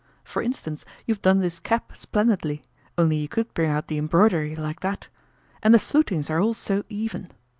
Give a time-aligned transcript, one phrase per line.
[0.23, 2.63] "For instance, you've done this cap splendidly,
[2.97, 5.09] only you could bring out the embroidery like that.
[5.61, 7.31] And the flutings are all so even.